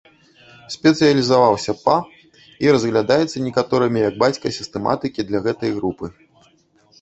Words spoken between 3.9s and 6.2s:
як бацька сістэматыкі для гэтай групы.